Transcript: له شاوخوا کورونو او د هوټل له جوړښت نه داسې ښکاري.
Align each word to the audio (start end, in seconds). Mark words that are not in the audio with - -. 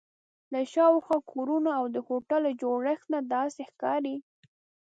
له 0.53 0.61
شاوخوا 0.73 1.17
کورونو 1.31 1.69
او 1.79 1.85
د 1.95 1.97
هوټل 2.07 2.41
له 2.47 2.51
جوړښت 2.61 3.05
نه 3.13 3.19
داسې 3.33 3.61
ښکاري. 3.69 4.15